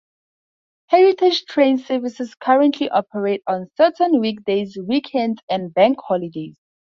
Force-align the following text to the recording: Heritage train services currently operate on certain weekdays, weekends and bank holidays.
Heritage 0.87 1.45
train 1.45 1.77
services 1.77 2.33
currently 2.33 2.89
operate 2.89 3.43
on 3.45 3.67
certain 3.77 4.19
weekdays, 4.19 4.75
weekends 4.87 5.43
and 5.47 5.71
bank 5.71 5.99
holidays. 6.03 6.57